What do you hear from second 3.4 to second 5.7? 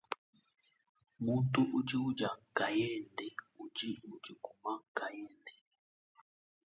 udi udikuma nkayende.